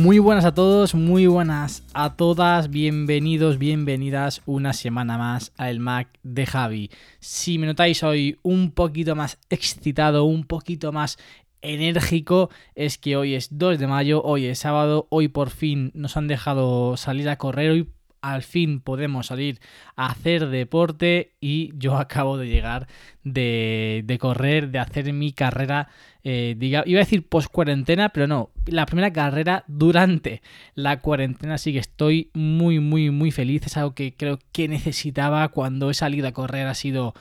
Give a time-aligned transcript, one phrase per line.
[0.00, 5.80] Muy buenas a todos, muy buenas a todas, bienvenidos, bienvenidas una semana más a el
[5.80, 6.88] Mac de Javi.
[7.18, 11.18] Si me notáis hoy un poquito más excitado, un poquito más
[11.62, 16.16] enérgico, es que hoy es 2 de mayo, hoy es sábado, hoy por fin nos
[16.16, 17.88] han dejado salir a correr, hoy
[18.20, 19.60] al fin podemos salir
[19.96, 22.86] a hacer deporte y yo acabo de llegar
[23.24, 25.88] de, correr, de hacer mi carrera,
[26.24, 30.42] eh, iba a decir post cuarentena, pero no, la primera carrera durante
[30.74, 35.48] la cuarentena, así que estoy muy, muy, muy feliz, es algo que creo que necesitaba
[35.48, 37.14] cuando he salido a correr, ha sido...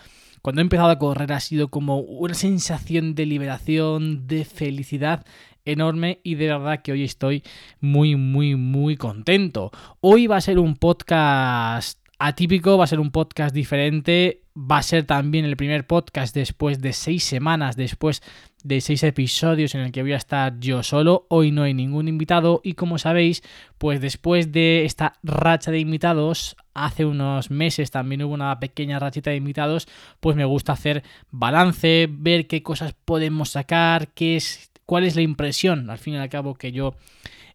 [0.43, 5.25] Cuando he empezado a correr ha sido como una sensación de liberación, de felicidad
[5.67, 7.43] enorme y de verdad que hoy estoy
[7.79, 9.71] muy, muy, muy contento.
[10.01, 14.83] Hoy va a ser un podcast atípico, va a ser un podcast diferente, va a
[14.83, 18.23] ser también el primer podcast después de seis semanas, después
[18.63, 21.27] de seis episodios en el que voy a estar yo solo.
[21.29, 23.43] Hoy no hay ningún invitado y como sabéis,
[23.77, 29.29] pues después de esta racha de invitados, hace unos meses también hubo una pequeña rachita
[29.29, 29.87] de invitados,
[30.19, 35.21] pues me gusta hacer balance, ver qué cosas podemos sacar, qué es cuál es la
[35.21, 36.95] impresión, al fin y al cabo, que yo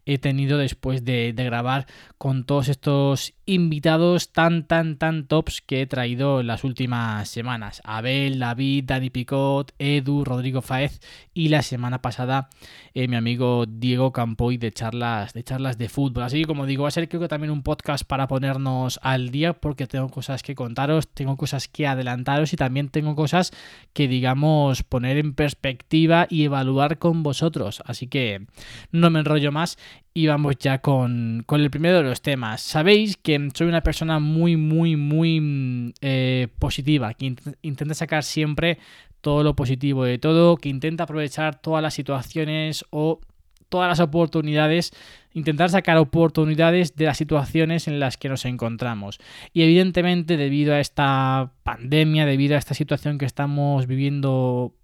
[0.05, 1.87] he tenido después de, grabar
[2.17, 7.81] con todos estos invitados tan, tan, tan tops que he traído en las últimas semanas.
[7.83, 11.01] Abel, David, Dani Picot, Edu, Rodrigo Faez
[11.33, 12.49] y la semana pasada
[12.93, 16.23] eh, mi amigo Diego Campoy de charlas, de charlas de fútbol.
[16.23, 19.29] Así que como digo, va a ser creo que también un podcast para ponernos al
[19.29, 23.51] día porque tengo cosas que contaros, tengo cosas que adelantaros y también tengo cosas
[23.93, 27.81] que digamos poner en perspectiva y evaluar con vosotros.
[27.85, 28.45] Así que
[28.91, 29.77] no me enrollo más
[30.13, 32.61] y vamos ya con, el primero de los temas.
[32.61, 38.77] Sabéis que soy una persona muy, muy, muy mm, eh, positiva, que intenta sacar siempre
[39.21, 43.21] todo lo positivo de todo, que intenta aprovechar todas las situaciones o
[43.69, 44.91] todas las oportunidades,
[45.33, 49.19] intentar sacar oportunidades de las situaciones en las que nos encontramos.
[49.51, 54.75] Y evidentemente debido a esta pandemia, debido a esta situación que estamos viviendo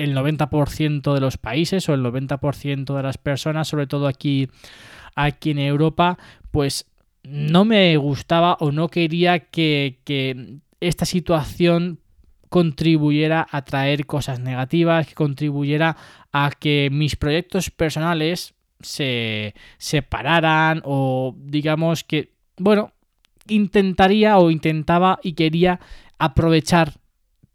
[0.00, 4.48] el 90% de los países o el 90% de las personas, sobre todo aquí,
[5.14, 6.18] aquí en Europa,
[6.50, 6.86] pues
[7.22, 12.00] no me gustaba o no quería que, que esta situación
[12.48, 15.96] contribuyera a traer cosas negativas, que contribuyera
[16.32, 22.92] a que mis proyectos personales se separaran o digamos que, bueno,
[23.48, 25.78] intentaría o intentaba y quería
[26.18, 26.94] aprovechar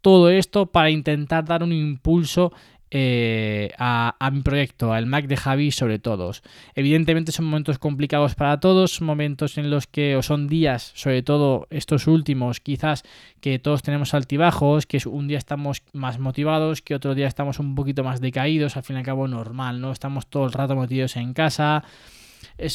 [0.06, 2.52] todo esto para intentar dar un impulso
[2.92, 6.30] eh, a, mi proyecto, al Mac de Javi sobre todo.
[6.76, 11.66] Evidentemente son momentos complicados para todos, momentos en los que, o son días, sobre todo
[11.70, 13.02] estos últimos, quizás
[13.40, 17.74] que todos tenemos altibajos, que un día estamos más motivados, que otro día estamos un
[17.74, 19.90] poquito más decaídos, al fin y al cabo normal, ¿no?
[19.90, 21.82] Estamos todo el rato metidos en casa.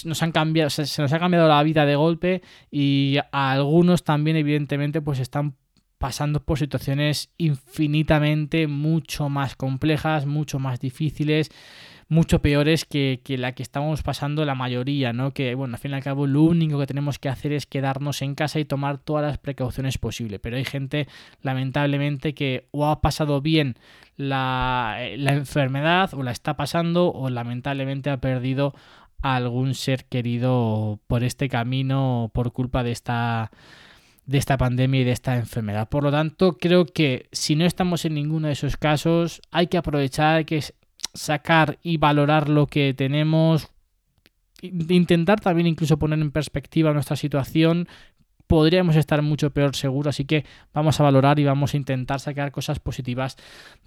[0.03, 4.03] nos han cambiado, se, se, nos ha cambiado la vida de golpe y a algunos
[4.03, 5.55] también evidentemente pues están
[6.01, 11.51] pasando por situaciones infinitamente mucho más complejas, mucho más difíciles,
[12.09, 15.31] mucho peores que, la que estamos pasando la mayoría, ¿no?
[15.31, 18.23] Que, bueno, al fin y al cabo lo único que tenemos que hacer es quedarnos
[18.23, 20.39] en casa y tomar todas las precauciones posibles.
[20.41, 21.07] Pero hay gente,
[21.43, 23.75] lamentablemente, que o ha pasado bien
[24.17, 28.73] la, la enfermedad, o la está pasando, o lamentablemente ha perdido
[29.21, 33.51] a algún ser querido por este camino, por culpa de esta
[34.31, 35.89] de esta pandemia y de esta enfermedad.
[35.89, 39.77] Por lo tanto, creo que si no estamos en ninguno de esos casos, hay que
[39.77, 40.63] aprovechar, hay que
[41.13, 43.69] sacar y valorar lo que tenemos,
[44.61, 47.87] intentar también incluso poner en perspectiva nuestra situación.
[48.47, 52.51] Podríamos estar mucho peor seguro, así que vamos a valorar y vamos a intentar sacar
[52.51, 53.35] cosas positivas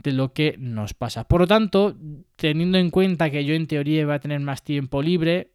[0.02, 1.24] de lo que nos pasa.
[1.24, 1.96] Por lo tanto,
[2.36, 5.52] teniendo en cuenta que yo en teoría iba a tener más tiempo libre,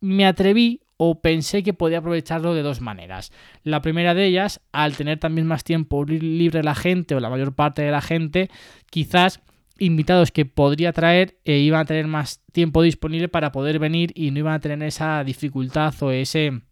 [0.00, 3.32] me atreví o pensé que podía aprovecharlo de dos maneras.
[3.62, 7.54] La primera de ellas, al tener también más tiempo libre la gente o la mayor
[7.54, 8.50] parte de la gente,
[8.90, 9.40] quizás
[9.78, 14.32] invitados que podría traer e iban a tener más tiempo disponible para poder venir y
[14.32, 16.62] no iban a tener esa dificultad o ese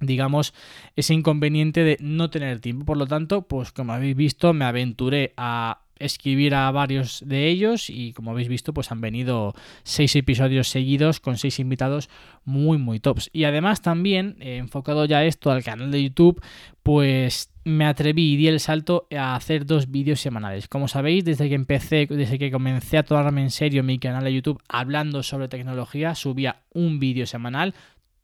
[0.00, 0.54] digamos,
[0.96, 2.84] ese inconveniente de no tener tiempo.
[2.84, 7.90] Por lo tanto, pues como habéis visto, me aventuré a escribir a varios de ellos
[7.90, 12.08] y como habéis visto pues han venido seis episodios seguidos con seis invitados
[12.44, 13.30] muy muy tops.
[13.32, 16.42] Y además también he enfocado ya esto al canal de YouTube
[16.82, 20.68] pues me atreví y di el salto a hacer dos vídeos semanales.
[20.68, 24.34] Como sabéis desde que empecé desde que comencé a tomarme en serio mi canal de
[24.34, 27.74] YouTube hablando sobre tecnología subía un vídeo semanal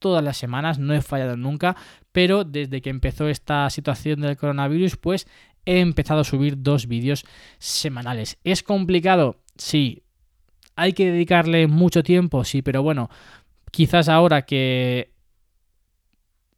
[0.05, 1.77] todas las semanas, no he fallado nunca,
[2.13, 5.27] pero desde que empezó esta situación del coronavirus, pues
[5.67, 7.25] he empezado a subir dos vídeos
[7.59, 8.39] semanales.
[8.45, 9.41] ¿Es complicado?
[9.57, 10.03] Sí.
[10.77, 12.45] ¿Hay que dedicarle mucho tiempo?
[12.45, 13.09] Sí, pero bueno,
[13.71, 15.13] quizás ahora que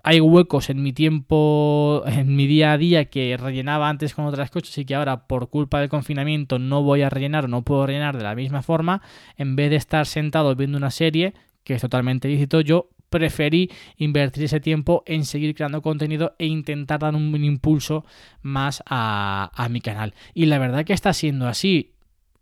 [0.03, 4.51] hay huecos en mi tiempo, en mi día a día que rellenaba antes con otras
[4.51, 7.87] cosas y que ahora por culpa del confinamiento no voy a rellenar o no puedo
[7.87, 9.03] rellenar de la misma forma,
[9.37, 14.45] en vez de estar sentado viendo una serie, que es totalmente lícito, yo preferí invertir
[14.45, 18.05] ese tiempo en seguir creando contenido e intentar dar un impulso
[18.43, 20.15] más a, a mi canal.
[20.35, 21.96] Y la verdad que está siendo así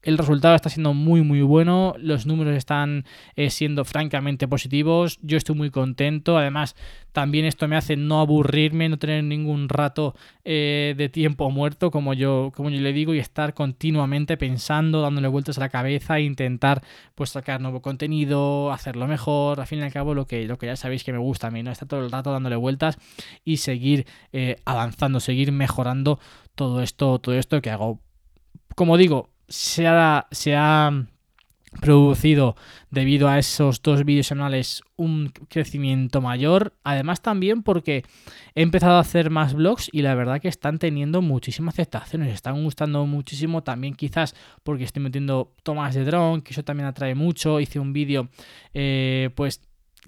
[0.04, 3.04] el resultado está siendo muy muy bueno, los números están
[3.36, 6.76] eh, siendo francamente positivos, yo estoy muy contento, además
[7.12, 10.14] también esto me hace no aburrirme, no tener ningún rato
[10.44, 15.28] eh, de tiempo muerto como yo, como yo le digo y estar continuamente pensando, dándole
[15.28, 16.82] vueltas a la cabeza intentar
[17.14, 20.66] pues sacar nuevo contenido, hacerlo mejor, al fin y al cabo lo que, lo que
[20.66, 21.70] ya sabéis que me gusta a mí, ¿no?
[21.70, 22.98] Estar todo el rato dándole vueltas
[23.44, 26.18] y seguir eh, avanzando, seguir mejorando
[26.54, 28.00] todo esto, todo esto que hago.
[28.74, 31.06] Como digo, se ha, se ha
[31.80, 32.56] producido
[32.90, 36.74] debido a esos dos vídeos semanales un crecimiento mayor.
[36.84, 38.04] Además también porque
[38.54, 42.22] he empezado a hacer más vlogs y la verdad que están teniendo muchísima aceptación.
[42.24, 46.86] Les están gustando muchísimo también quizás porque estoy metiendo tomas de dron, que eso también
[46.86, 47.60] atrae mucho.
[47.60, 48.28] Hice un vídeo
[48.72, 49.60] eh, pues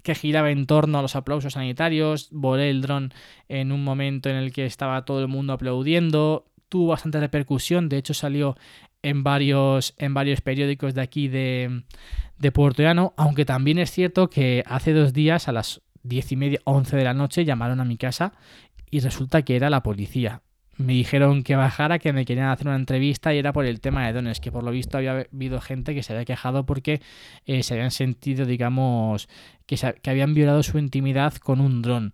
[0.03, 2.29] que giraba en torno a los aplausos sanitarios.
[2.31, 3.13] Volé el dron
[3.49, 6.45] en un momento en el que estaba todo el mundo aplaudiendo.
[6.69, 8.57] Tuvo bastante repercusión, de hecho salió
[9.01, 11.83] en varios, en varios periódicos de aquí de,
[12.37, 16.35] de Puerto Llano, aunque también es cierto que hace dos días a las diez y
[16.35, 18.33] media, once de la noche llamaron a mi casa
[18.89, 20.41] y resulta que era la policía.
[20.77, 24.05] Me dijeron que bajara, que me querían hacer una entrevista y era por el tema
[24.05, 27.01] de dones, que por lo visto había habido gente que se había quejado porque
[27.45, 29.27] eh, se habían sentido, digamos,
[29.65, 32.13] que, que habían violado su intimidad con un dron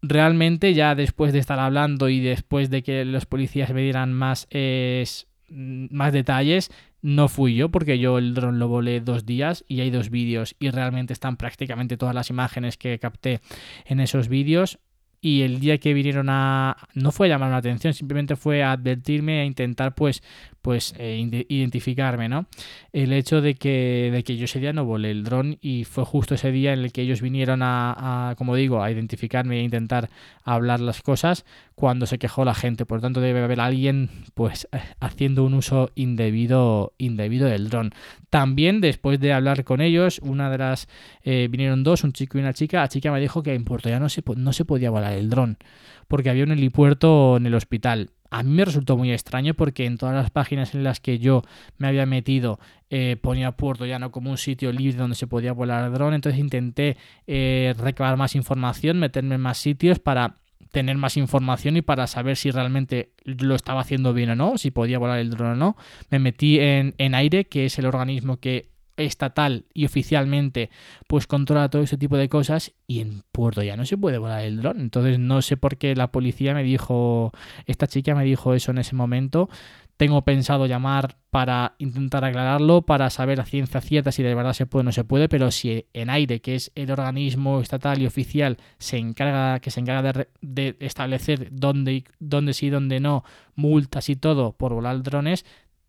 [0.00, 4.46] realmente ya después de estar hablando y después de que los policías me dieran más
[4.52, 9.80] Mm, más detalles, no fui yo porque yo el dron lo volé dos días y
[9.80, 13.40] hay dos vídeos y realmente están prácticamente todas las imágenes que capté
[13.86, 14.78] en esos vídeos.
[15.20, 18.70] Y el día que vinieron a no fue a llamar la atención simplemente fue a
[18.70, 20.22] advertirme a intentar pues
[20.62, 22.46] pues eh, identificarme no
[22.92, 26.04] el hecho de que de que yo ese día no volé el dron y fue
[26.04, 30.10] justo ese día en el que ellos vinieron a, como digo a identificarme e intentar
[30.44, 31.44] hablar las cosas
[31.74, 32.86] cuando se quejó la gente.
[32.86, 34.68] Por lo tanto debe haber alguien pues
[35.00, 37.92] haciendo un uso indebido indebido del dron.
[38.30, 40.88] También después de hablar con ellos una de las
[41.22, 42.80] eh, vinieron dos un chico y una chica.
[42.80, 45.30] La chica me dijo que en Puerto ya no se no se podía volar el
[45.30, 45.58] dron,
[46.08, 48.10] porque había un helipuerto en el hospital.
[48.30, 51.42] A mí me resultó muy extraño porque en todas las páginas en las que yo
[51.78, 52.58] me había metido
[52.90, 56.38] eh, ponía Puerto Llano como un sitio libre donde se podía volar el dron, entonces
[56.38, 56.96] intenté
[57.26, 60.36] eh, recabar más información, meterme en más sitios para
[60.72, 64.70] tener más información y para saber si realmente lo estaba haciendo bien o no, si
[64.70, 65.76] podía volar el dron o no.
[66.10, 70.70] Me metí en, en Aire, que es el organismo que estatal y oficialmente
[71.06, 74.44] pues controla todo ese tipo de cosas y en Puerto ya no se puede volar
[74.44, 74.80] el dron.
[74.80, 77.32] Entonces no sé por qué la policía me dijo,
[77.66, 79.48] esta chica me dijo eso en ese momento.
[79.96, 84.64] Tengo pensado llamar para intentar aclararlo, para saber a ciencia cierta si de verdad se
[84.64, 88.06] puede o no se puede, pero si en aire, que es el organismo estatal y
[88.06, 93.24] oficial, se encarga, que se encarga de, de establecer dónde, dónde sí, dónde no,
[93.56, 95.44] multas y todo por volar drones,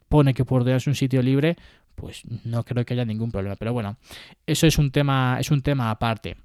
[0.09, 1.55] pone que Puerto es un sitio libre,
[1.99, 3.55] pues no creo que haya ningún problema.
[3.55, 3.97] Pero bueno,
[4.47, 6.37] eso es un tema, es un tema aparte.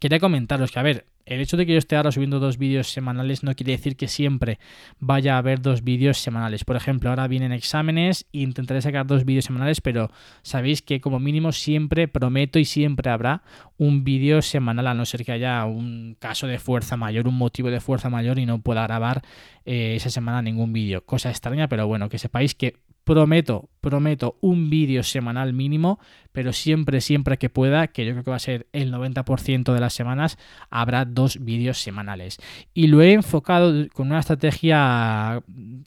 [0.00, 2.88] Quería comentaros que, a ver, el hecho de que yo esté ahora subiendo dos vídeos
[2.88, 4.60] semanales no quiere decir que siempre
[5.00, 6.64] vaya a haber dos vídeos semanales.
[6.64, 10.10] Por ejemplo, ahora vienen exámenes e intentaré sacar dos vídeos semanales, pero
[10.42, 13.42] sabéis que como mínimo siempre prometo y siempre habrá
[13.76, 17.70] un vídeo semanal, a no ser que haya un caso de fuerza mayor, un motivo
[17.70, 19.22] de fuerza mayor y no pueda grabar
[19.64, 21.04] eh, esa semana ningún vídeo.
[21.04, 26.00] Cosa extraña, pero bueno, que sepáis que Prometo, prometo un vídeo semanal mínimo,
[26.32, 29.78] pero siempre, siempre que pueda, que yo creo que va a ser el 90% de
[29.78, 30.38] las semanas,
[30.70, 32.38] habrá dos vídeos semanales.
[32.74, 35.40] Y lo he enfocado con una estrategia,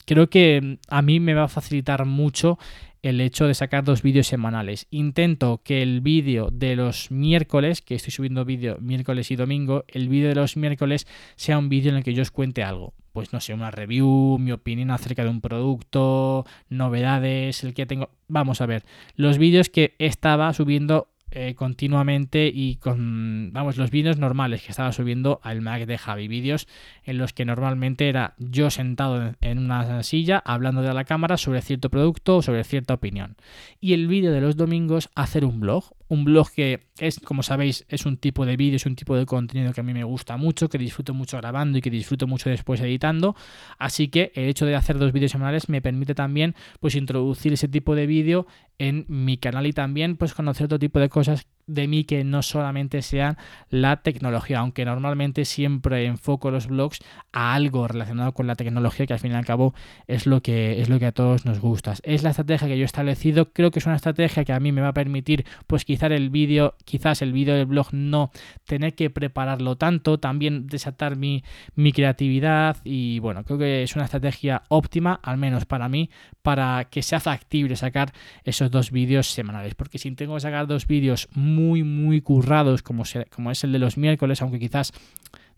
[0.06, 2.58] creo que a mí me va a facilitar mucho
[3.02, 4.86] el hecho de sacar dos vídeos semanales.
[4.90, 10.08] Intento que el vídeo de los miércoles, que estoy subiendo vídeo miércoles y domingo, el
[10.08, 12.94] vídeo de los miércoles sea un vídeo en el que yo os cuente algo.
[13.12, 18.10] Pues no sé, una review, mi opinión acerca de un producto, novedades, el que tengo...
[18.28, 18.84] Vamos a ver,
[19.16, 24.92] los vídeos que estaba subiendo eh, continuamente y con, vamos, los vídeos normales que estaba
[24.92, 26.28] subiendo al Mac de Javi.
[26.28, 26.66] Vídeos
[27.04, 31.62] en los que normalmente era yo sentado en una silla hablando de la cámara sobre
[31.62, 33.36] cierto producto o sobre cierta opinión.
[33.80, 35.84] Y el vídeo de los domingos hacer un blog.
[36.08, 39.26] Un blog que es, como sabéis, es un tipo de vídeo, es un tipo de
[39.26, 42.50] contenido que a mí me gusta mucho, que disfruto mucho grabando y que disfruto mucho
[42.50, 43.36] después editando.
[43.78, 47.68] Así que el hecho de hacer dos vídeos semanales me permite también pues introducir ese
[47.68, 51.88] tipo de vídeo en mi canal y también pues conocer otro tipo de cosas de
[51.88, 53.36] mí que no solamente sean
[53.70, 57.00] la tecnología, aunque normalmente siempre enfoco los blogs
[57.32, 59.74] a algo relacionado con la tecnología, que al fin y al cabo
[60.06, 61.94] es lo que, es lo que a todos nos gusta.
[62.02, 64.72] Es la estrategia que yo he establecido, creo que es una estrategia que a mí
[64.72, 68.30] me va a permitir, pues quizás el vídeo, quizás el vídeo del blog no
[68.64, 74.04] tener que prepararlo tanto, también desatar mi, mi creatividad y bueno, creo que es una
[74.04, 76.10] estrategia óptima, al menos para mí,
[76.42, 78.12] para que sea factible sacar
[78.44, 82.82] esos dos vídeos semanales, porque si tengo que sacar dos vídeos muy muy, muy currados
[82.82, 84.92] como, es el de los miércoles, aunque quizás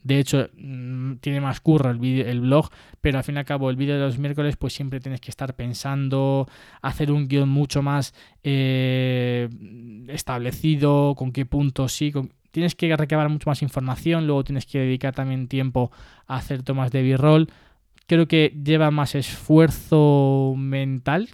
[0.02, 3.71] de hecho, mm, tiene más curro el, el blog, pero al fin y al cabo
[3.71, 6.49] el vídeo de los miércoles pues siempre tienes que estar pensando,
[6.80, 9.49] hacer un guion mucho más eh,
[10.09, 12.12] establecido, con qué puntos sí,
[12.50, 15.92] tienes que recabar mucho más información, luego tienes que dedicar también tiempo
[16.26, 17.49] a hacer tomas de b-roll.
[18.06, 21.28] Creo que lleva más esfuerzo mental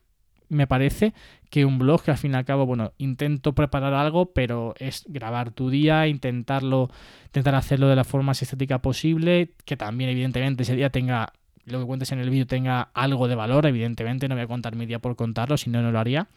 [0.49, 1.15] me parece,
[1.51, 5.05] que un blog que al fin y al cabo, bueno, intento preparar algo, pero es
[5.09, 6.91] grabar tu día, intentarlo,
[7.27, 11.33] intentar hacerlo de la forma más estética posible, que también evidentemente ese día tenga
[11.71, 14.75] lo que cuentes en el vídeo tenga algo de valor, evidentemente no voy a contar
[14.77, 16.29] mi día por contarlo, si no, no lo haría,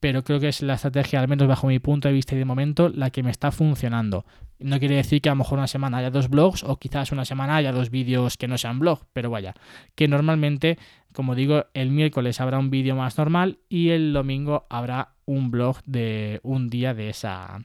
[0.00, 2.44] pero creo que es la estrategia, al menos bajo mi punto de vista y de
[2.44, 4.24] momento, la que me está funcionando.
[4.58, 7.24] No quiere decir que a lo mejor una semana haya dos blogs o quizás una
[7.24, 9.54] semana haya dos vídeos que no sean blog, pero vaya,
[9.94, 10.78] que normalmente,
[11.16, 15.78] como digo, el miércoles habrá un vídeo más normal y el domingo habrá un blog
[15.86, 17.64] de un día de esa,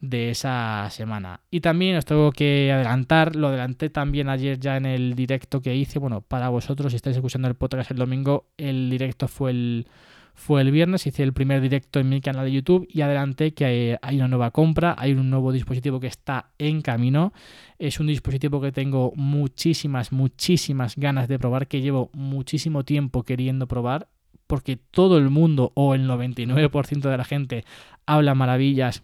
[0.00, 1.40] de esa semana.
[1.50, 5.74] Y también os tengo que adelantar, lo adelanté también ayer ya en el directo que
[5.74, 9.88] hice, bueno, para vosotros si estáis escuchando el podcast el domingo, el directo fue el
[10.34, 13.98] fue el viernes, hice el primer directo en mi canal de YouTube y adelanté que
[14.00, 17.32] hay, una nueva compra, hay un nuevo dispositivo que está en camino.
[17.78, 23.68] Es un dispositivo que tengo muchísimas, muchísimas ganas de probar, que llevo muchísimo tiempo queriendo
[23.68, 24.08] probar,
[24.46, 27.64] porque todo el mundo o el 99% de la gente
[28.06, 29.02] habla maravillas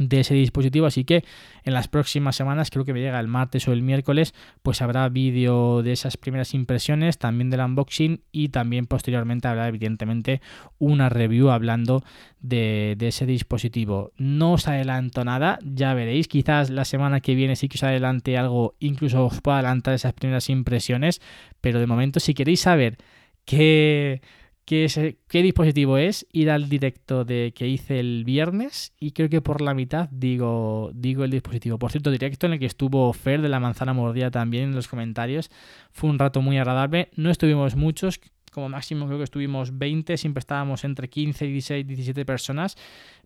[0.00, 1.24] de ese dispositivo así que
[1.62, 5.08] en las próximas semanas creo que me llega el martes o el miércoles pues habrá
[5.10, 10.40] vídeo de esas primeras impresiones también del unboxing y también posteriormente habrá evidentemente
[10.78, 12.02] una review hablando
[12.40, 14.12] de, ese dispositivo.
[14.16, 18.38] No os adelanto nada ya veréis quizás la semana que viene sí que os adelante
[18.38, 21.20] algo incluso os pueda adelantar esas primeras impresiones
[21.60, 22.96] pero de momento si queréis saber
[23.44, 24.22] qué
[24.70, 26.28] ¿Qué, ¿Qué, dispositivo es?
[26.30, 30.92] Ir al directo de que hice el viernes y creo que por la mitad digo,
[30.94, 31.76] digo el dispositivo.
[31.76, 34.86] Por cierto, directo en el que estuvo Fer de la manzana mordida también en los
[34.86, 35.50] comentarios.
[35.90, 37.10] Fue un rato muy agradable.
[37.16, 38.20] No estuvimos muchos,
[38.52, 42.76] como máximo creo que estuvimos 20, siempre estábamos entre 15, 16, 17 personas.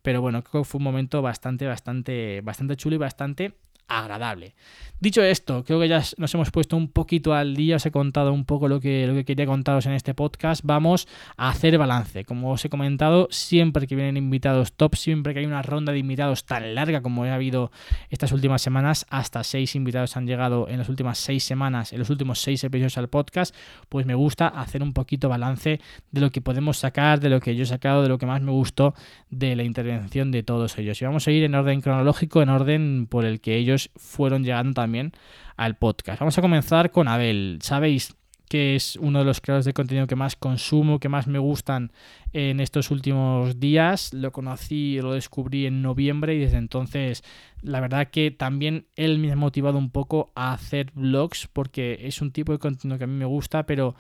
[0.01, 3.53] Pero bueno, creo que fue un momento bastante, bastante, bastante chulo y bastante
[3.88, 4.55] agradable.
[5.00, 8.33] Dicho esto, creo que ya nos hemos puesto un poquito al día, os he contado
[8.33, 10.62] un poco lo que, lo que quería contaros en este podcast.
[10.64, 12.25] Vamos a hacer balance.
[12.25, 15.99] Como os he comentado, siempre que vienen invitados top, siempre que hay una ronda de
[15.99, 17.71] invitados tan larga como ha habido
[18.09, 22.09] estas últimas semanas, hasta seis invitados han llegado en las últimas seis semanas, en los
[22.09, 23.55] últimos seis episodios al podcast,
[23.91, 25.81] pues me gusta hacer un poquito balance
[26.12, 28.41] de lo que podemos sacar, de lo que yo he sacado, de lo que más
[28.41, 28.95] me gustó
[29.29, 31.03] de la intervención de todos ellos.
[31.03, 34.75] Y vamos a ir en orden cronológico, en orden por el que ellos fueron llegando
[34.75, 35.12] también
[35.57, 36.21] al podcast.
[36.21, 37.59] Vamos a comenzar con Abel.
[37.62, 38.14] Sabéis
[38.49, 41.93] que es uno de los creadores de contenido que más consumo, que más me gustan
[42.33, 44.12] en estos últimos días.
[44.12, 47.25] Lo conocí, lo descubrí en noviembre y desde entonces
[47.62, 52.21] la verdad que también él me ha motivado un poco a hacer vlogs porque es
[52.21, 53.95] un tipo de contenido que a mí me gusta, pero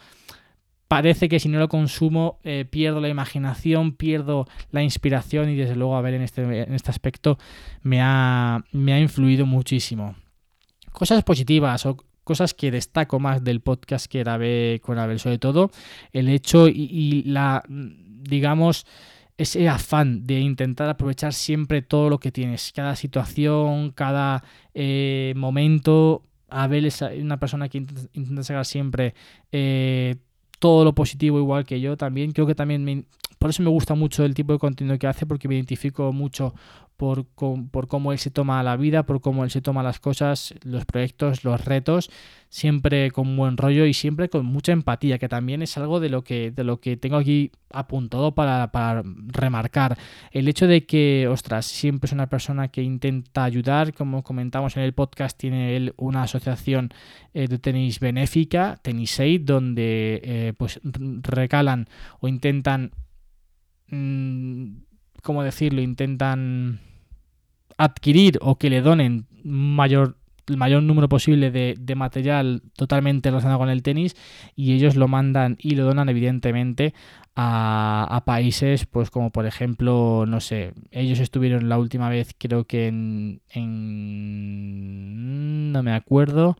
[0.88, 5.76] parece que si no lo consumo eh, pierdo la imaginación, pierdo la inspiración y desde
[5.76, 7.38] luego a ver en este, en este aspecto
[7.82, 10.16] me ha, me ha influido muchísimo.
[10.92, 15.70] Cosas positivas o cosas que destaco más del podcast que grabé con Abel, sobre todo
[16.12, 18.86] el hecho y, la, digamos,
[19.36, 26.22] ese afán de intentar aprovechar siempre todo lo que tienes, cada situación, cada eh, momento.
[26.48, 29.14] Abel es una persona que intenta, sacar siempre
[29.50, 30.16] eh,
[30.58, 32.32] todo lo positivo igual que yo también.
[32.32, 33.04] Creo que también me,
[33.38, 36.54] por eso me gusta mucho el tipo de contenido que hace, porque me identifico mucho
[36.96, 40.54] por, por, cómo él se toma la vida, por cómo él se toma las cosas,
[40.62, 42.10] los proyectos, los retos,
[42.48, 46.22] siempre con buen rollo y siempre con mucha empatía, que también es algo de lo
[46.22, 49.98] que, de lo que tengo aquí apuntado para, para remarcar.
[50.30, 54.84] El hecho de que, ostras, siempre es una persona que intenta ayudar, como comentamos en
[54.84, 56.90] el podcast, tiene él una asociación
[57.32, 61.88] eh, de tenis benéfica, Tennis Aid, donde eh, pues recalan
[62.20, 62.92] o intentan...
[63.88, 64.93] Mmm,
[65.24, 65.82] ¿cómo decirlo?
[65.82, 66.78] Intentan
[67.76, 70.16] adquirir o que le donen mayor
[70.46, 74.14] el mayor número posible de, material totalmente relacionado con el tenis
[74.54, 76.92] y ellos lo mandan y lo donan evidentemente
[77.34, 82.88] a, países pues como por ejemplo no sé ellos estuvieron la última vez creo que
[82.88, 83.72] en, en
[85.72, 86.58] no me acuerdo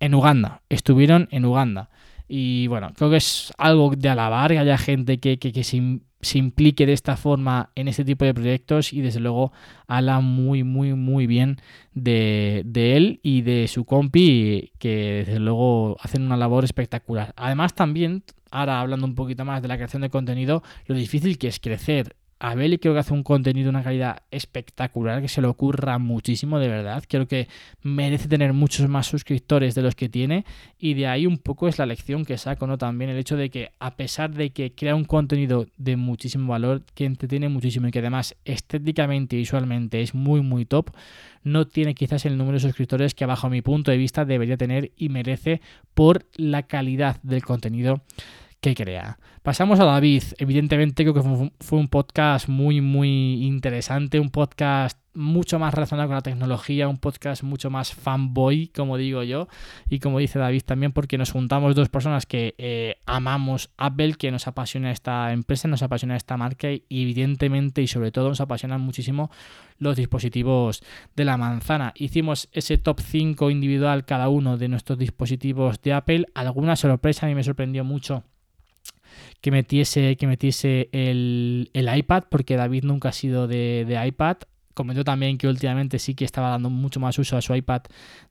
[0.00, 1.88] en Uganda estuvieron en Uganda
[2.28, 6.38] y bueno creo que es algo de alabar que haya gente que, que, que se
[6.38, 9.52] implique de esta forma en este tipo de proyectos y desde luego
[9.86, 11.58] habla muy muy muy bien
[11.92, 17.32] de, de, él y de su compi que desde luego hacen una labor espectacular.
[17.36, 21.48] Además también, ahora hablando un poquito más de la creación de contenido, lo difícil que
[21.48, 25.46] es crecer Abel creo que hace un contenido de una calidad espectacular, que se le
[25.46, 27.02] ocurra muchísimo, de verdad.
[27.08, 27.48] Creo que
[27.82, 30.44] merece tener muchos más suscriptores de los que tiene
[30.78, 32.78] y de ahí un poco es la lección que saco, ¿no?
[32.78, 36.82] También el hecho de que a pesar de que crea un contenido de muchísimo valor,
[36.94, 40.90] que entretiene muchísimo y que además estéticamente y visualmente es muy, muy top,
[41.42, 44.92] no tiene quizás el número de suscriptores que bajo mi punto de vista debería tener
[44.96, 45.60] y merece
[45.94, 48.02] por la calidad del contenido
[48.64, 49.18] que crea.
[49.42, 50.22] Pasamos a David.
[50.38, 56.16] Evidentemente creo que fue un podcast muy, muy interesante, un podcast mucho más relacionado con
[56.16, 59.48] la tecnología, un podcast mucho más fanboy, como digo yo,
[59.88, 64.30] y como dice David también, porque nos juntamos dos personas que eh, amamos Apple, que
[64.30, 68.80] nos apasiona esta empresa, nos apasiona esta marca y evidentemente y sobre todo nos apasionan
[68.80, 69.30] muchísimo
[69.78, 70.82] los dispositivos
[71.14, 71.92] de la manzana.
[71.96, 76.26] Hicimos ese top 5 individual cada uno de nuestros dispositivos de Apple.
[76.34, 78.24] Alguna sorpresa, a mí me sorprendió mucho
[79.40, 84.38] que metiese, que metiese el, iPad, porque David nunca ha sido de, iPad.
[84.74, 87.82] Comentó también que últimamente sí que estaba dando mucho más uso a su iPad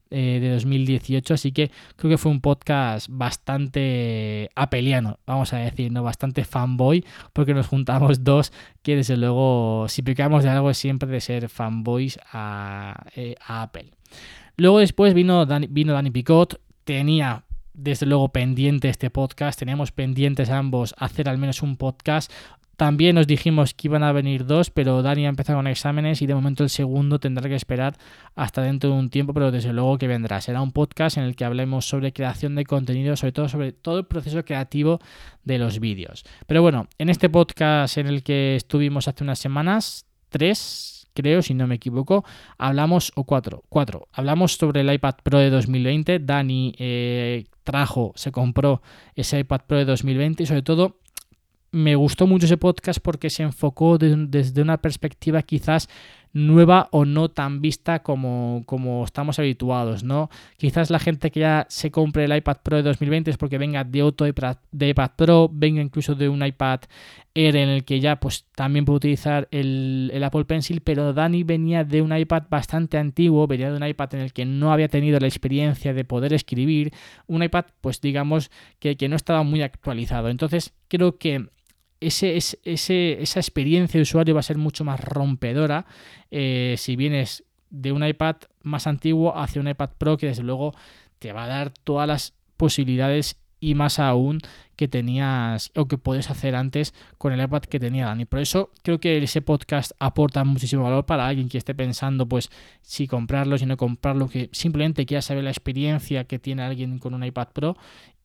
[0.10, 5.92] eh, de 2018, así que creo que fue un podcast bastante apeliano, vamos a decir,
[5.92, 6.04] ¿no?
[6.04, 11.10] Bastante fanboy, porque nos juntamos dos que desde luego, si pecamos de algo es siempre
[11.10, 13.92] de ser fanboys a, eh, Apple.
[14.58, 19.60] Luego después vino vino Dani Picot, tenía desde luego pendiente este podcast.
[19.60, 22.32] Teníamos pendientes ambos hacer al menos un podcast.
[22.76, 26.26] También nos dijimos que iban a venir dos, pero Dani ha empezado con exámenes y
[26.26, 27.96] de momento el segundo tendrá que esperar
[28.36, 30.42] hasta dentro de un tiempo, pero desde luego que vendrá.
[30.42, 34.00] Será un podcast en el que hablemos sobre creación de contenido, sobre todo sobre todo
[34.00, 35.00] el proceso creativo
[35.44, 36.26] de los vídeos.
[36.48, 41.54] Pero bueno, en este podcast en el que estuvimos hace unas semanas, tres, creo, si
[41.54, 42.24] no me equivoco,
[42.58, 46.20] hablamos, o cuatro, cuatro, hablamos sobre el iPad Pro de 2020.
[46.20, 48.82] Dani eh, trajo, se compró
[49.16, 50.98] ese iPad Pro de 2020 y sobre todo
[51.72, 55.90] me gustó mucho ese podcast porque se enfocó desde una perspectiva quizás
[56.34, 60.30] nueva o no tan vista como, como estamos habituados, ¿no?
[60.58, 63.84] Quizás la gente que ya se compre el iPad Pro de 2020 es porque venga
[63.84, 66.82] de otro iPad, de iPad Pro, venga incluso de un iPad
[67.36, 71.84] Air en el que ya pues también puede utilizar el, Apple Pencil, pero Dani venía
[71.84, 75.20] de un iPad bastante antiguo, venía de un iPad en el que no había tenido
[75.20, 76.94] la experiencia de poder escribir,
[77.28, 80.30] un iPad pues digamos que, que no estaba muy actualizado.
[80.30, 81.48] Entonces creo que
[82.08, 85.86] ese, ese, esa experiencia de usuario va a ser mucho más rompedora
[86.32, 90.74] eh, si vienes de un iPad más antiguo hacia un iPad Pro que desde luego
[91.20, 94.40] te va a dar todas las posibilidades y más aún
[94.76, 98.26] que tenías o que puedes hacer antes con el iPad que tenía Dani.
[98.26, 102.50] Por eso creo que ese podcast aporta muchísimo valor para alguien que esté pensando pues
[102.82, 107.14] si comprarlo, si no comprarlo, que simplemente quiera saber la experiencia que tiene alguien con
[107.14, 107.78] un iPad Pro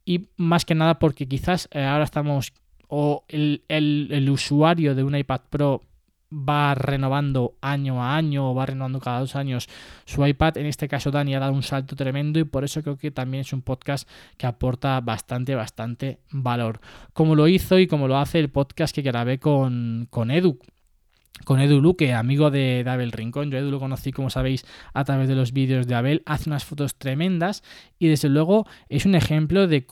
[0.04, 2.52] y más que nada porque quizás eh, ahora estamos
[2.88, 5.82] o el, usuario de un iPad Pro
[6.30, 9.68] va renovando año a año o va renovando cada dos años
[10.04, 10.58] su iPad.
[10.58, 13.42] En este caso, Dani ha dado un salto tremendo y por eso creo que también
[13.42, 16.80] es un podcast que aporta bastante, bastante valor.
[17.12, 20.58] Como lo hizo y como lo hace el podcast que grabé con, con Edu
[21.44, 23.50] con Edu Luque, amigo de, Abel Rincón.
[23.50, 26.22] Yo Edu lo conocí, como sabéis, a través de los vídeos de Abel.
[26.26, 27.62] Hace unas fotos tremendas
[27.98, 29.86] y desde luego es un ejemplo de,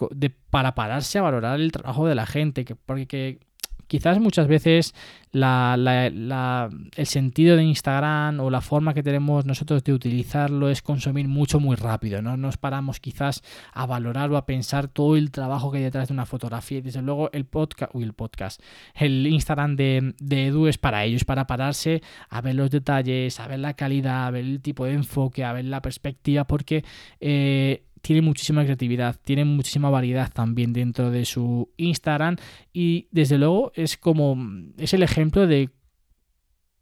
[0.51, 2.65] para pararse a valorar el trabajo de la gente.
[2.65, 3.41] Que, porque
[3.87, 4.95] Quizás muchas veces
[5.33, 11.61] el sentido de Instagram o la forma que tenemos nosotros de utilizarlo es consumir mucho
[11.61, 12.23] muy rápido.
[12.23, 16.09] No nos paramos quizás a valorar o a pensar todo el trabajo que hay detrás
[16.09, 16.79] de una fotografía.
[16.79, 18.63] Y desde luego el podcast, uy, el podcast,
[18.95, 23.49] el Instagram de, de Edu es para ellos, para pararse a ver los detalles, a
[23.49, 26.85] ver la calidad, a ver el tipo de enfoque, a ver la perspectiva, porque
[27.21, 32.37] eh, tiene muchísima creatividad, tiene muchísima variedad también dentro de su Instagram
[32.73, 34.37] y desde luego es como
[34.79, 35.71] es el ejemplo de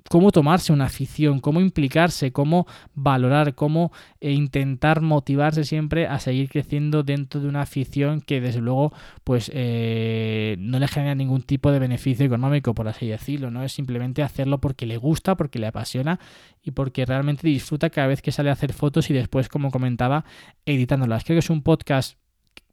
[0.09, 6.49] cómo tomarse una afición, cómo implicarse, cómo valorar, cómo eh, intentar motivarse siempre a seguir
[6.51, 8.93] creciendo dentro de una afición que desde luego
[9.25, 13.65] pues eh, no le genera ningún tipo de beneficio económico, por así decirlo, ¿no?
[13.65, 16.21] Es simplemente hacerlo porque le gusta, porque le apasiona
[16.63, 20.25] y porque realmente disfruta cada vez que sale a hacer fotos y después, como comentaba,
[20.67, 21.25] editándolas.
[21.25, 22.19] Creo que es un podcast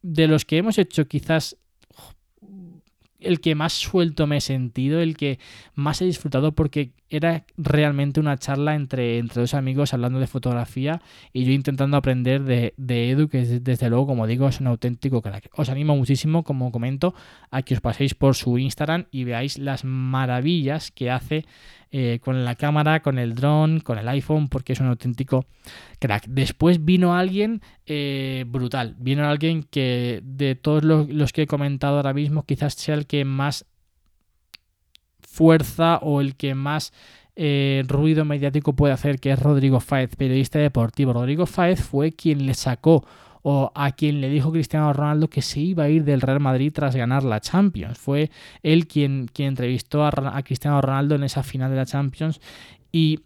[0.02, 1.56] de los que hemos hecho quizás
[3.24, 5.38] el que más suelto me he sentido, el que
[5.74, 11.02] más he disfrutado porque era realmente una charla entre, entre dos amigos hablando de fotografía
[11.32, 15.50] y yo intentando aprender de, Edu, que desde luego, como digo, es un auténtico crack.
[15.54, 17.14] Os animo muchísimo, como comento,
[17.50, 21.44] a que os paséis por su Instagram y veáis las maravillas que hace
[21.94, 25.44] eh, con la cámara, con el dron, con el iPhone, porque es un auténtico
[25.98, 26.24] crack.
[26.26, 32.14] Después vino alguien eh, brutal, vino alguien que de todos los, que he comentado ahora
[32.14, 33.66] mismo, quizás sea el que más
[35.20, 36.94] fuerza o el que más
[37.36, 41.12] eh, ruido mediático puede hacer, que es Rodrigo Fáez, periodista deportivo.
[41.12, 43.06] Rodrigo Fáez fue quien le sacó
[43.42, 46.72] o a quien le dijo Cristiano Ronaldo que se iba a ir del Real Madrid
[46.72, 47.98] tras ganar la Champions.
[47.98, 48.30] Fue
[48.62, 52.40] él quien, quien entrevistó a, Cristiano Ronaldo en esa final de la Champions
[52.92, 53.20] y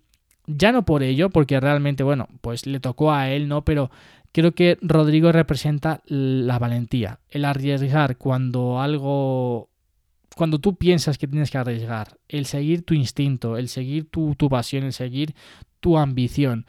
[0.46, 3.64] ya no por ello, porque realmente, bueno, pues le tocó a él, ¿no?
[3.64, 3.90] Pero
[4.32, 9.70] creo que Rodrigo representa la valentía, el arriesgar cuando algo
[10.36, 14.84] cuando tú piensas que tienes que arriesgar, el seguir tu instinto, el seguir tu, pasión,
[14.84, 15.34] el seguir
[15.80, 16.66] tu ambición.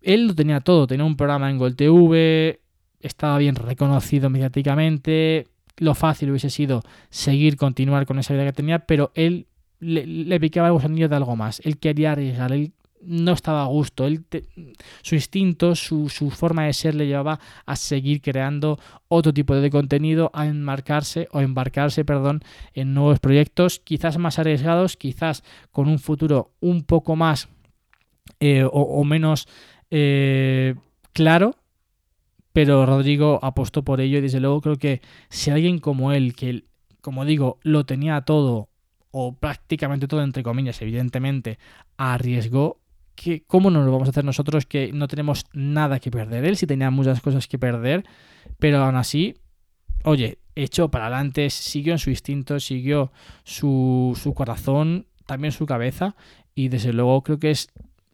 [0.00, 2.59] Él lo tenía todo, tenía un programa en Gol TV,
[3.00, 8.80] estaba bien reconocido mediáticamente, lo fácil hubiese sido seguir, continuar con esa vida que tenía,
[8.80, 9.46] pero él
[9.78, 13.66] le, le picaba el gusanillo de algo más, él quería arriesgar, él no estaba a
[13.66, 14.06] gusto.
[14.06, 14.24] Él
[15.02, 20.30] su instinto, su, forma de ser le llevaba a seguir creando otro tipo de contenido,
[20.34, 22.42] a enmarcarse o embarcarse, perdón,
[22.74, 27.48] en nuevos proyectos, quizás más arriesgados, quizás con un futuro un poco más
[28.38, 29.48] eh, o, menos
[29.90, 30.74] eh,
[31.12, 31.56] claro.
[32.52, 36.64] Pero Rodrigo apostó por ello y desde luego creo que si alguien como él, que
[37.00, 38.68] como digo, lo tenía todo
[39.12, 41.58] o prácticamente todo entre comillas, evidentemente,
[41.96, 42.80] arriesgó,
[43.46, 46.44] ¿cómo no lo vamos a hacer nosotros que no tenemos nada que perder?
[46.44, 48.04] Él sí tenía muchas cosas que perder,
[48.58, 49.36] pero aún así,
[50.04, 53.12] oye, echó para adelante, siguió en su instinto, siguió
[53.44, 56.16] su, su corazón, también su cabeza,
[56.54, 57.68] y desde luego creo que es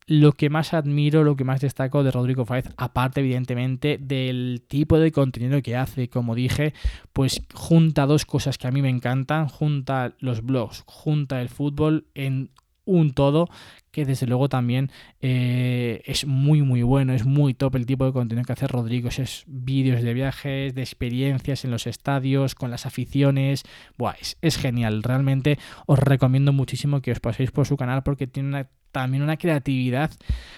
[0.06, 4.98] lo que más admiro, lo que más destaco de Rodrigo Fáez, aparte evidentemente del tipo
[4.98, 6.74] de contenido que hace, como dije,
[7.12, 12.06] pues junta dos cosas que a mí me encantan, junta los blogs, junta el fútbol
[12.14, 12.50] en
[12.86, 13.48] un todo
[13.90, 18.12] que desde luego también eh, es muy muy bueno, es muy top el tipo de
[18.12, 22.86] contenido que hace Rodrigo, es vídeos de viajes, de experiencias en los estadios, con las
[22.86, 23.64] aficiones,
[23.96, 28.66] Buah, es, genial, realmente os recomiendo muchísimo que os paséis por su canal porque tiene
[28.92, 30.10] también una creatividad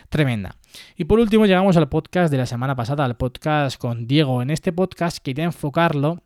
[0.09, 0.57] tremenda.
[0.97, 4.43] Y por último llegamos al podcast de la semana pasada, al podcast con Diego.
[4.43, 6.23] En este podcast quería enfocarlo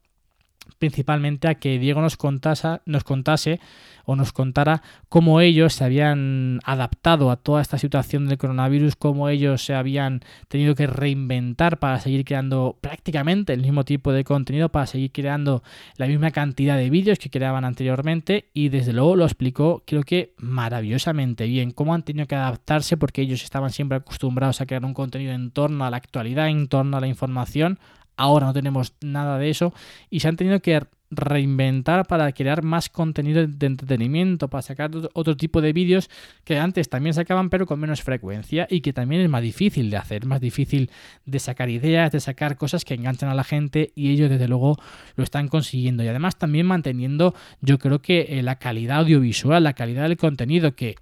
[0.79, 3.61] principalmente a que Diego nos contase, nos contase
[4.05, 9.29] o nos contara cómo ellos se habían adaptado a toda esta situación del coronavirus, cómo
[9.29, 14.71] ellos se habían tenido que reinventar para seguir creando prácticamente el mismo tipo de contenido,
[14.71, 15.63] para seguir creando
[15.97, 20.35] la misma cantidad de vídeos que creaban anteriormente y desde luego lo explicó creo que
[20.39, 24.95] maravillosamente bien, cómo han tenido que adaptarse porque ellos estaban siempre acostumbrados a crear un
[24.95, 27.79] contenido en torno a la actualidad, en torno a la información,
[28.23, 29.75] Ahora no tenemos nada de eso
[30.09, 30.81] y se han tenido que
[31.11, 36.09] reinventar para crear más contenido de entretenimiento, para sacar otro tipo de vídeos
[36.45, 39.97] que antes también sacaban pero con menos frecuencia y que también es más difícil de
[39.97, 40.89] hacer, más difícil
[41.27, 44.77] de sacar ideas, de sacar cosas que enganchan a la gente y ellos desde luego
[45.17, 46.05] lo están consiguiendo.
[46.05, 50.77] Y además también manteniendo yo creo que eh, la calidad audiovisual, la calidad del contenido
[50.77, 50.95] que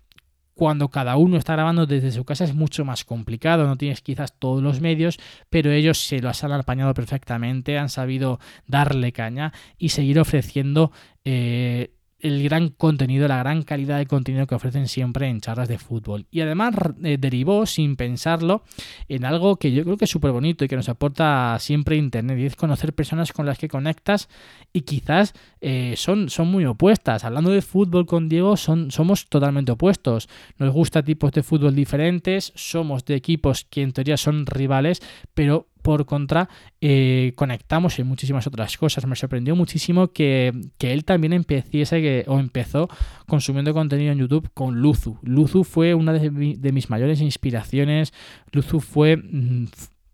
[0.54, 4.38] cuando cada uno está grabando desde su casa es mucho más complicado, no tienes quizás
[4.38, 9.90] todos los medios, pero ellos se lo han apañado perfectamente, han sabido darle caña y
[9.90, 10.92] seguir ofreciendo
[11.24, 15.78] eh, el gran contenido, la gran calidad de contenido que ofrecen siempre en charlas de
[15.78, 16.26] fútbol.
[16.30, 18.62] Y además eh, derivó, sin pensarlo,
[19.08, 22.38] en algo que yo creo que es súper bonito y que nos aporta siempre Internet,
[22.38, 24.28] y es conocer personas con las que conectas
[24.72, 27.24] y quizás eh, son, son muy opuestas.
[27.24, 30.28] Hablando de fútbol con Diego, son, somos totalmente opuestos.
[30.58, 35.02] Nos gusta tipos de fútbol diferentes, somos de equipos que en teoría son rivales,
[35.34, 36.48] pero por contra,
[36.80, 39.06] eh, conectamos en muchísimas otras cosas.
[39.06, 42.88] Me sorprendió muchísimo que, él también empeciese que, o empezó
[43.26, 45.18] consumiendo contenido en YouTube con Luzu.
[45.22, 48.12] Luzu fue una de, mis mayores inspiraciones.
[48.52, 49.16] Luzu fue.
[49.16, 49.66] Mm,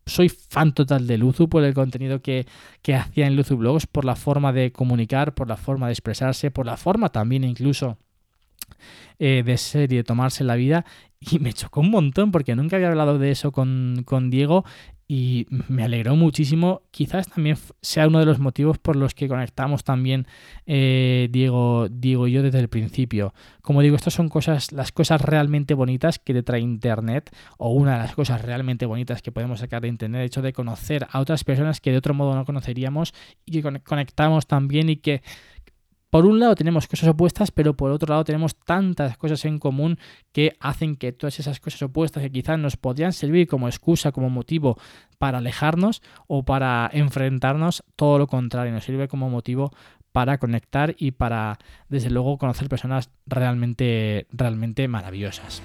[0.09, 2.47] soy fan total de Luzu por el contenido que,
[2.95, 6.65] hacía en Luzu Blogs, por la forma de comunicar, por la forma de expresarse, por
[6.65, 7.99] la forma también incluso
[9.19, 10.85] eh, de ser y de tomarse la vida
[11.21, 14.65] y me chocó un montón porque nunca había hablado de eso con, con Diego
[15.09, 16.83] y me alegró muchísimo.
[16.91, 20.27] Quizás también sea uno de los motivos por los que conectamos también
[20.67, 23.33] eh, Diego, Diego y yo desde el principio.
[23.63, 27.93] Como digo, estas son cosas, las cosas realmente bonitas que te trae Internet, o una
[27.93, 31.21] de las cosas realmente bonitas que podemos sacar de Internet, el hecho de conocer a
[31.21, 33.15] otras personas que de otro modo no conoceríamos
[33.45, 35.23] y que conectamos también y que
[36.11, 39.99] por un lado tenemos cosas opuestas, pero por otro lado tenemos tantas cosas en común
[40.33, 44.31] que hacen que todas esas cosas opuestas que quizás nos podrían servir como excusa, como
[44.31, 44.79] motivo
[45.19, 49.73] para alejarnos o para enfrentarnos, todo lo contrario, nos sirve como motivo
[50.13, 51.59] para conectar y para,
[51.91, 55.63] desde luego, conocer personas realmente, realmente maravillosas.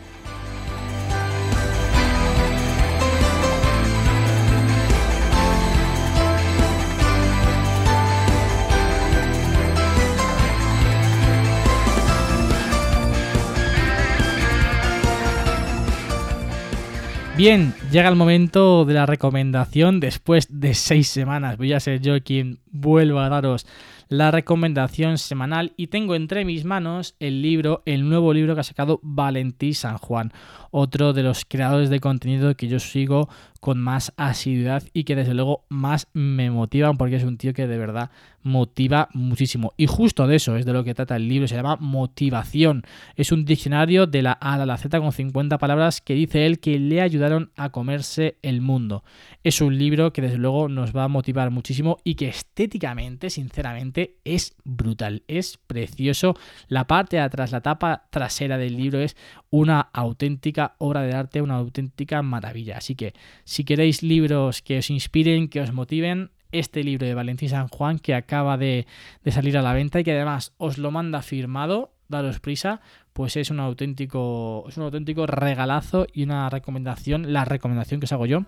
[17.37, 21.57] Bien, llega el momento de la recomendación después de seis semanas.
[21.57, 23.65] Voy a ser yo quien vuelva a daros
[24.11, 28.63] la recomendación semanal y tengo entre mis manos el libro, el nuevo libro que ha
[28.65, 30.33] sacado Valentí San Juan,
[30.69, 33.29] otro de los creadores de contenido que yo sigo
[33.61, 37.67] con más asiduidad y que desde luego más me motivan porque es un tío que
[37.67, 38.09] de verdad
[38.43, 39.71] motiva muchísimo.
[39.77, 42.83] Y justo de eso es de lo que trata el libro, se llama Motivación.
[43.15, 46.59] Es un diccionario de la A a la Z con 50 palabras que dice él
[46.59, 49.03] que le ayudaron a comerse el mundo.
[49.43, 54.00] Es un libro que desde luego nos va a motivar muchísimo y que estéticamente, sinceramente,
[54.23, 56.35] es brutal, es precioso.
[56.67, 59.15] La parte de atrás, la tapa trasera del libro es
[59.49, 62.77] una auténtica obra de arte, una auténtica maravilla.
[62.77, 67.49] Así que si queréis libros que os inspiren, que os motiven, este libro de Valentín
[67.49, 68.85] San Juan que acaba de,
[69.29, 72.81] salir a la venta y que además os lo manda firmado, daros prisa,
[73.13, 78.11] pues es un auténtico, es un auténtico regalazo y una recomendación, la recomendación que os
[78.11, 78.43] hago yo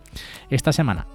[0.50, 1.08] esta semana.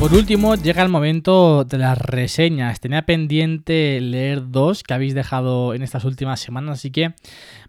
[0.00, 2.80] Por último, llega el momento de las reseñas.
[2.80, 7.12] Tenía pendiente leer dos que habéis dejado en estas últimas semanas, así que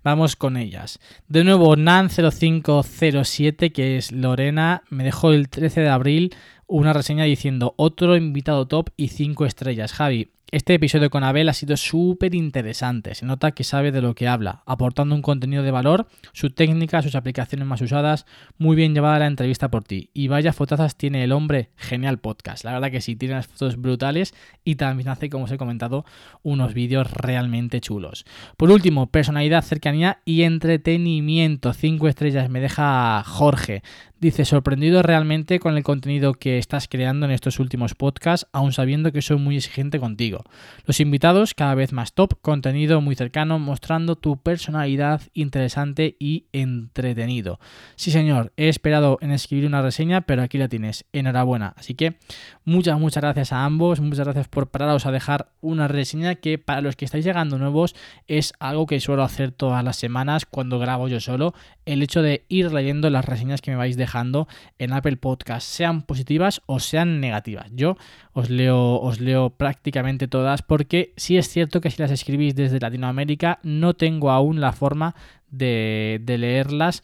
[0.02, 1.02] vamos con ellas.
[1.28, 6.34] De nuevo, Nan0507, que es Lorena, me dejó el 13 de abril
[6.68, 9.92] una reseña diciendo otro invitado top y 5 estrellas.
[9.92, 14.16] Javi, este episodio con Abel ha sido súper interesante, se nota que sabe de lo
[14.16, 18.26] que habla, aportando un contenido de valor, su técnica, sus aplicaciones más usadas,
[18.58, 20.10] muy bien llevada la entrevista por ti.
[20.14, 23.78] Y vaya fotazas tiene el hombre, genial podcast, la verdad que sí, tiene unas fotos
[23.78, 24.34] brutales
[24.66, 26.04] y también hace, como os he comentado,
[26.44, 28.26] unos vídeos realmente chulos.
[28.58, 33.84] Por último, personalidad, cercanía y entretenimiento, 5 estrellas me deja Jorge.
[34.20, 39.12] Dice, sorprendido realmente con el contenido que estás creando en estos últimos podcasts, aun sabiendo
[39.12, 40.41] que soy muy exigente contigo.
[40.86, 47.60] Los invitados cada vez más top, contenido muy cercano, mostrando tu personalidad interesante y entretenido.
[47.96, 51.06] Sí señor, he esperado en escribir una reseña, pero aquí la tienes.
[51.14, 51.74] Enhorabuena.
[51.78, 52.18] Así que
[52.66, 56.82] muchas, muchas gracias a ambos, muchas gracias por pararos a dejar una reseña que para
[56.82, 57.96] los que estáis llegando nuevos
[58.28, 61.54] es algo que suelo hacer todas las semanas cuando grabo yo solo.
[61.86, 64.48] El hecho de ir leyendo las reseñas que me vais dejando
[64.80, 67.68] en Apple Podcast, sean positivas o sean negativas.
[67.74, 67.98] Yo
[68.34, 72.80] os leo, os leo prácticamente todas porque sí es cierto que si las escribís desde
[72.80, 75.14] Latinoamérica no tengo aún la forma
[75.52, 77.04] de, leerlas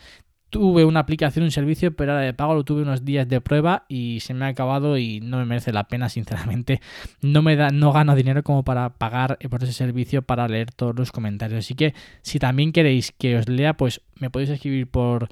[0.50, 3.86] tuve una aplicación, un servicio, pero ahora de pago lo tuve unos días de prueba
[3.90, 6.80] y se me ha acabado y no me merece la pena, sinceramente.
[7.22, 10.96] No me da, no gano dinero como para pagar por ese servicio para leer todos
[10.96, 11.66] los comentarios.
[11.66, 15.28] Así que si también queréis que os lea, pues me podéis escribir por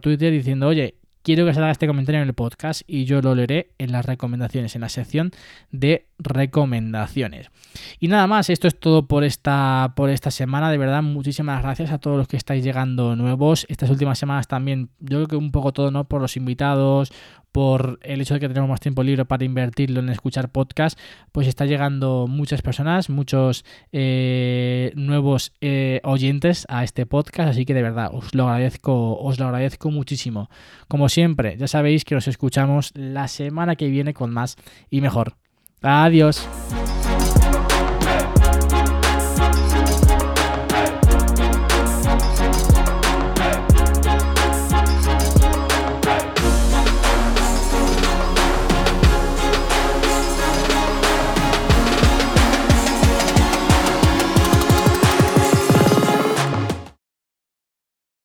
[0.00, 3.70] Twitter diciendo, oye, quiero que salga este comentario en el podcast y yo lo leeré
[3.78, 5.32] en las recomendaciones, en la sección
[5.72, 7.50] de recomendaciones.
[7.98, 10.70] Y nada más, esto es todo por esta, por esta semana.
[10.70, 13.66] De verdad, muchísimas gracias a todos los que estáis llegando nuevos.
[13.68, 16.04] Estas últimas semanas también, yo creo que un poco todo, ¿no?
[16.04, 17.10] Por los invitados,
[17.54, 20.98] por el hecho de que tenemos más tiempo libre para invertirlo en escuchar podcast,
[21.30, 27.72] pues está llegando muchas personas, muchos eh, nuevos eh, oyentes a este podcast, así que
[27.72, 30.50] de verdad os lo agradezco, os lo agradezco muchísimo.
[30.88, 34.56] Como siempre, ya sabéis que nos escuchamos la semana que viene con más
[34.90, 35.36] y mejor.
[35.80, 36.48] Adiós.